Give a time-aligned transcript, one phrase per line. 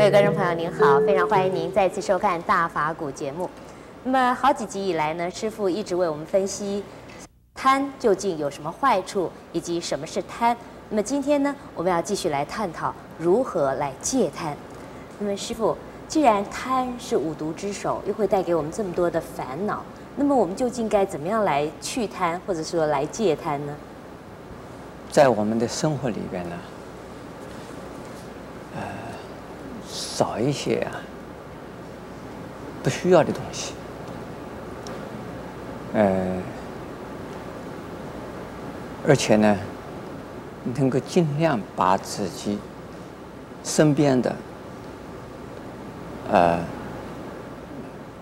[0.00, 3.50] 各位观众朋友您好，非常欢迎您再次收看《大法古》节目。
[4.02, 6.82] 那么好几集以来呢，师傅一直为我们分析
[7.54, 10.56] 贪究竟有什么坏处，以及什么是贪。
[10.88, 14.56] 那么今天呢，我们要继续来探讨如何来戒贪。
[15.18, 15.76] 那么师傅，
[16.08, 19.84] 既然贪是五毒之首，又会带给我们这么多的烦恼，
[20.16, 23.76] 那么我们究竟该怎么样来去贪，或者说来戒贪呢？
[25.10, 26.56] 在我们的生活里边呢，
[28.76, 28.82] 呃，
[30.20, 31.00] 少一些啊
[32.82, 33.72] 不需要的东西，
[35.94, 36.36] 呃，
[39.08, 39.56] 而且呢，
[40.74, 42.58] 能够尽量把自己
[43.64, 44.36] 身边的。
[46.30, 46.60] 呃，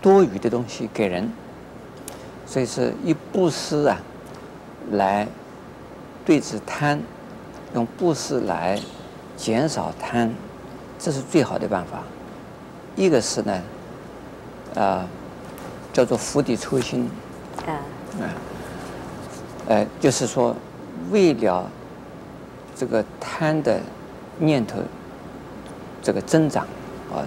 [0.00, 1.32] 多余的东西给人，
[2.46, 3.98] 所以是以布施啊，
[4.92, 5.26] 来
[6.24, 7.02] 对治贪，
[7.74, 8.80] 用布施来
[9.36, 10.32] 减少贪，
[10.98, 12.02] 这是最好的办法。
[12.96, 13.52] 一个是呢，
[14.74, 15.08] 啊、呃，
[15.92, 17.08] 叫做釜底抽薪，
[17.66, 17.78] 啊，
[19.68, 20.54] 呃，就是说，
[21.10, 21.70] 为了
[22.74, 23.80] 这个贪的
[24.38, 24.78] 念头
[26.02, 26.64] 这个增长
[27.12, 27.22] 啊。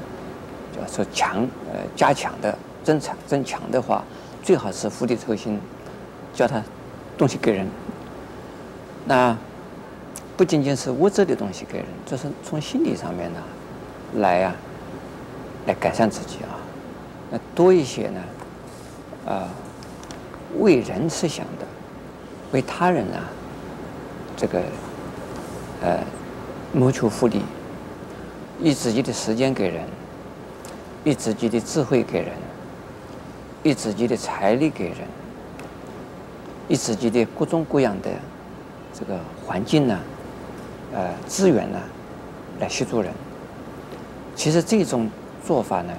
[0.74, 4.02] 叫说强呃加强的增强增强的话，
[4.42, 5.60] 最好是釜底抽薪，
[6.34, 6.64] 叫他
[7.18, 7.68] 东西给人。
[9.06, 9.38] 那
[10.38, 13.40] 不仅仅是物质的东西给人，这是从心理上面呢，
[14.16, 14.56] 来呀、
[15.68, 16.58] 来改善自己啊。
[17.30, 18.22] 那多一些呢，
[19.28, 19.48] 啊、
[20.60, 21.66] 为人设想的，
[22.52, 23.30] 为他人啊，
[24.36, 24.62] 这个
[25.82, 26.00] 呃
[26.74, 27.42] 谋求福利，
[28.60, 29.84] 以自己的时间给人。
[31.04, 32.30] 以自己的智慧给人，
[33.64, 34.98] 以自己的财力给人，
[36.68, 38.12] 以自己的各种各样的
[38.94, 40.00] 这个环境呢，
[40.94, 41.80] 呃资源呢，
[42.60, 43.12] 来协助人。
[44.36, 45.10] 其实这种
[45.46, 45.94] 做法呢，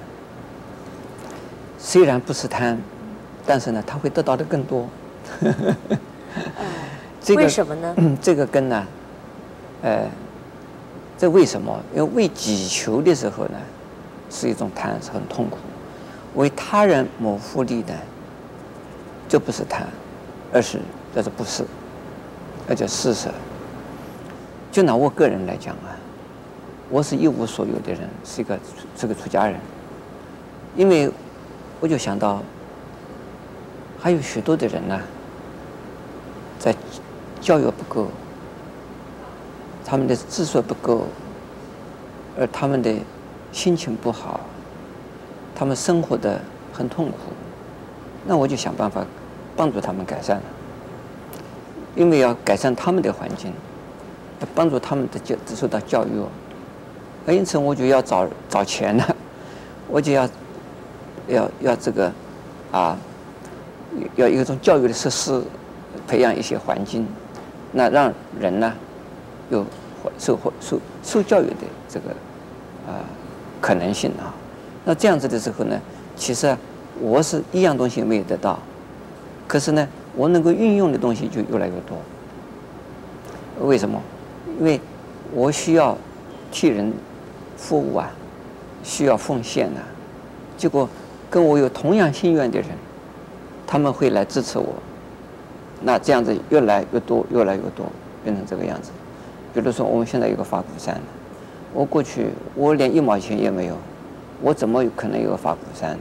[1.77, 2.77] 虽然不是贪，
[3.45, 4.87] 但是呢，他会得到的更多。
[7.21, 7.95] 这个为什么呢？
[8.21, 8.85] 这个根呢，
[9.81, 10.07] 呃，
[11.17, 11.79] 这为什么？
[11.93, 13.57] 因为为己求的时候呢。
[14.35, 15.59] 是一种贪，是很痛苦。
[16.33, 17.93] 为他人谋福利呢，
[19.29, 19.85] 这不是贪，
[20.51, 20.79] 而是
[21.15, 21.63] 叫做不是，
[22.67, 23.29] 而叫施舍。
[24.71, 25.93] 就拿我个人来讲啊，
[26.93, 28.59] 我是一无所有的人，是一个
[28.95, 29.59] 是个出家人。
[30.75, 31.09] 因为
[31.79, 32.39] 我就想到，
[33.99, 35.01] 还有许多的人呢，
[36.59, 36.75] 在
[37.41, 38.09] 教育不够，
[39.83, 41.07] 他们的知识不够，
[42.37, 42.93] 而他们的。
[43.51, 44.39] 心情不好，
[45.53, 46.41] 他们生活的
[46.73, 47.17] 很痛苦，
[48.25, 49.05] 那我就想办法
[49.55, 50.43] 帮助他们改善了。
[51.95, 53.53] 因为要改善他们的环境，
[54.39, 56.09] 要帮助他们的教受到教育，
[57.27, 59.15] 因此我就要找找钱了，
[59.87, 60.27] 我就要
[61.27, 62.11] 要要这个
[62.71, 62.97] 啊，
[64.15, 65.41] 要一种教育的设施，
[66.07, 67.07] 培养一些环境，
[67.71, 68.73] 那让人呢
[69.49, 69.65] 有
[70.17, 71.55] 受受受受教育的
[71.87, 72.09] 这个
[72.91, 72.99] 啊。
[73.61, 74.35] 可能性啊，
[74.83, 75.79] 那这样子的时候呢，
[76.17, 76.53] 其实
[76.99, 78.59] 我是一样东西没有得到，
[79.47, 81.97] 可是呢，我能够运用的东西就越来越多。
[83.65, 84.01] 为什么？
[84.59, 84.81] 因为
[85.33, 85.97] 我需要
[86.51, 86.91] 替人
[87.63, 88.11] 服务啊，
[88.83, 89.79] 需要奉献啊，
[90.57, 90.87] 结果
[91.29, 92.67] 跟我有同样心愿的人，
[93.65, 94.75] 他们会来支持我，
[95.81, 97.85] 那这样子越来越多，越来越多，
[98.21, 98.91] 变成这个样子。
[99.53, 100.99] 比如说，我们现在有个法鼓山。
[101.73, 103.77] 我过去我连一毛钱也没有，
[104.41, 105.97] 我怎么可能有个法鼓山？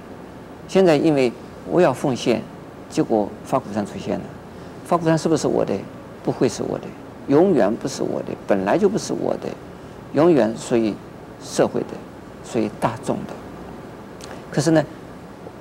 [0.67, 1.33] 现在因为
[1.71, 2.43] 我要奉献，
[2.91, 4.25] 结果法鼓山出现了。
[4.85, 5.73] 法鼓山是不是我的？
[6.25, 6.85] 不会是我的，
[7.29, 9.49] 永远不是我的，本来就不是我的，
[10.13, 10.93] 永远属于
[11.43, 11.89] 社会的，
[12.45, 13.35] 属于大众的。
[14.51, 14.85] 可是呢，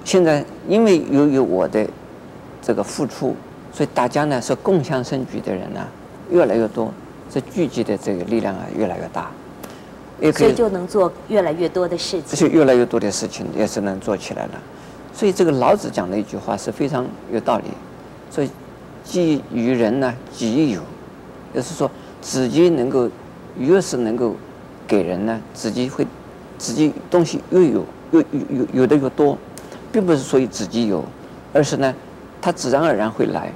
[0.04, 1.88] 现在因为由于我的
[2.62, 3.36] 这个付出，
[3.74, 5.88] 所以大家呢是共享盛举的人呢
[6.30, 6.92] 越来越多，
[7.30, 9.32] 这聚集的这个力量啊越来越大。
[10.20, 12.24] 也可以，所以就能做越来越多的事情。
[12.28, 14.52] 这些越来越多的事情也是能做起来了。
[15.14, 17.64] 所以这个老子讲的一句话是非常有道理。
[18.30, 18.50] 所以，
[19.04, 20.82] 己于人呢，己亦有，
[21.56, 21.90] 就是说
[22.22, 23.10] 自己能够
[23.58, 24.36] 越是能够
[24.92, 26.06] 给人呢，自己会
[26.58, 29.38] 自己东西越有越有有有的越多，
[29.90, 31.02] 并不是说自己有，
[31.54, 31.96] 而是呢，
[32.42, 33.50] 它自然而然会来。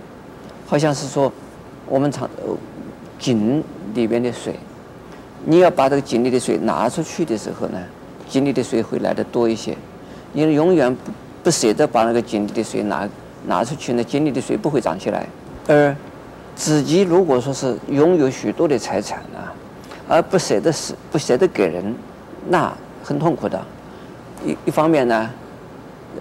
[0.66, 1.30] 好像是说
[1.88, 2.30] 我们常
[3.20, 3.62] 井
[3.94, 4.56] 里边的水。
[5.44, 7.78] 你要把这个井里的水拿出去的时候呢，
[8.30, 9.76] 井里的水会来得多一些。
[10.32, 11.12] 你永远不
[11.44, 13.10] 不舍得把那个井里的水拿
[13.46, 15.28] 拿出去呢，井里的水不会涨起来。
[15.68, 15.94] 而
[16.56, 19.52] 自己如果说是拥有许多的财产啊，
[20.08, 21.96] 而不舍得死不舍得给人，
[22.48, 22.72] 那
[23.04, 23.60] 很痛苦的。
[24.46, 25.30] 一一方面呢，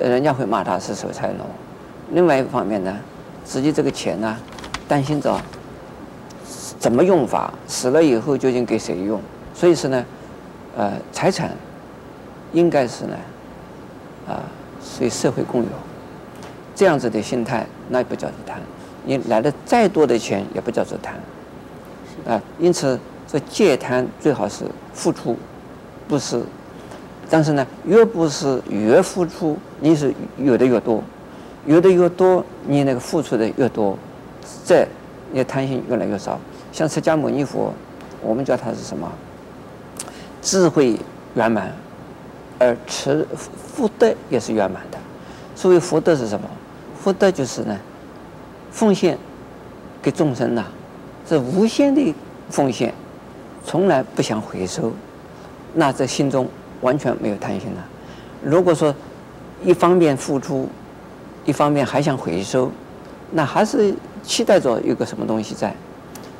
[0.00, 1.44] 人家会骂他是守财奴；
[2.12, 2.96] 另外一方面呢，
[3.44, 4.36] 自己这个钱呢，
[4.88, 5.38] 担心着
[6.78, 9.20] 怎么用法，死了以后究竟给谁用？
[9.54, 10.04] 所以说呢，
[10.76, 11.50] 呃，财产
[12.52, 13.16] 应该是呢，
[14.28, 14.40] 啊，
[14.82, 15.69] 属于社会共有。
[16.75, 18.60] 这样子的心态，那也不叫做贪。
[19.04, 21.14] 你来的再多的钱，也不叫做贪。
[22.26, 25.36] 啊，因此这戒贪最好是付出，
[26.06, 26.42] 不是。
[27.30, 31.02] 但是呢，越不是越付出，你是有的越多，
[31.66, 33.98] 有的越多，你那个付出的越多，
[34.64, 34.86] 这
[35.32, 36.38] 你贪心越来越少。
[36.70, 37.72] 像释迦牟尼佛，
[38.20, 39.10] 我们叫他是什么？
[40.42, 40.98] 智慧
[41.34, 41.72] 圆满，
[42.58, 43.26] 而持
[43.74, 44.98] 福德也是圆满的。
[45.56, 46.46] 所谓福德是什么？
[47.02, 47.78] 福德就是呢，
[48.70, 49.16] 奉献
[50.02, 50.68] 给众生呐、啊，
[51.26, 52.14] 是无限的
[52.50, 52.92] 奉献，
[53.64, 54.93] 从来不想回收，
[55.72, 56.46] 那在心中
[56.82, 57.84] 完全没有贪心了。
[58.43, 58.94] 如果说
[59.64, 60.69] 一方面付出，
[61.44, 62.70] 一方面还想回收，
[63.32, 65.75] 那还是期待着有个什么东西在，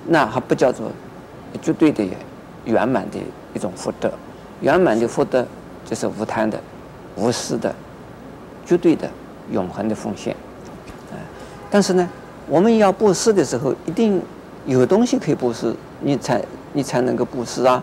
[0.07, 0.91] 那还不叫做
[1.63, 2.05] 绝对的
[2.65, 3.19] 圆满的
[3.55, 4.13] 一种福德。
[4.61, 5.47] 圆满的福德
[5.85, 6.61] 就是无贪的、
[7.17, 7.75] 无私的、
[8.65, 9.09] 绝对的、
[9.51, 10.37] 永恒的奉献。
[11.71, 12.09] 但是呢，
[12.47, 14.23] 我们要布施的时候，一定
[14.65, 16.41] 有东西可以布施，你才
[16.75, 17.83] 你才能够布施啊。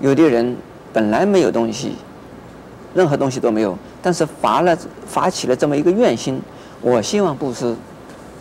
[0.00, 0.56] 有的人
[0.92, 1.94] 本来没有东西，
[2.92, 4.76] 任何东西都没有，但是发了
[5.06, 6.42] 发起了这么一个愿心，
[6.80, 7.76] 我希望布施，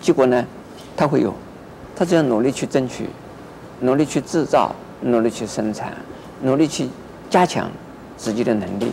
[0.01, 0.43] 结果呢，
[0.97, 1.31] 他会有，
[1.95, 3.07] 他只要努力去争取，
[3.81, 5.93] 努力去制造，努力去生产，
[6.41, 6.89] 努力去
[7.29, 7.69] 加强
[8.17, 8.91] 自己的能力，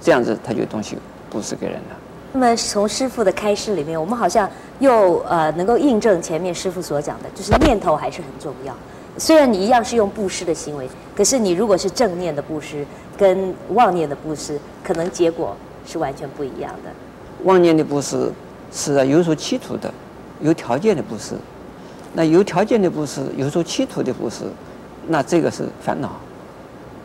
[0.00, 0.96] 这样子他就东西
[1.30, 1.96] 布施给人了。
[2.32, 4.48] 那么从师傅的开示里面，我们好像
[4.78, 8.74] 又呃能够印证前面师傅所讲的，就是念头还是很重要。
[9.20, 12.86] 虽然你一样是用布施的行为，可是你如果是正念的布施，
[13.18, 16.90] 跟妄念的布施，可能结果是完全不一样的。
[17.44, 18.32] 妄念的布施
[18.72, 19.92] 是有所企图的，
[20.40, 21.34] 有条件的布施。
[22.14, 24.44] 那有条件的布施，有所企图的布施，
[25.08, 26.12] 那这个是烦恼，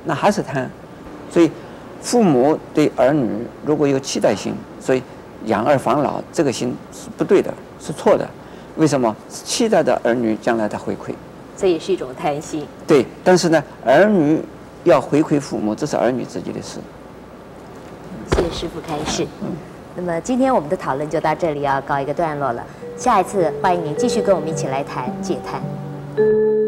[0.06, 0.72] 那还是贪。
[1.30, 1.52] 所以
[2.02, 3.30] 父母对儿女
[3.66, 5.04] 如果有期待心，所以。
[5.48, 8.28] 养儿防老，这个心是不对的，是错的。
[8.78, 9.16] 为什么？
[9.30, 11.14] 期待的儿女将来的回馈，
[11.58, 12.68] 这也是一种贪心。
[12.86, 14.42] 对，但是呢，儿女
[14.84, 16.80] 要回馈父母，这是儿女自己的事。
[18.36, 19.26] 谢谢师傅开示。
[19.42, 19.50] 嗯。
[19.98, 22.62] 那么今天我们的讨论就到这里，要告一个段落了。
[22.98, 26.65] 下一次欢迎您继续跟我们一起来谈戒贪。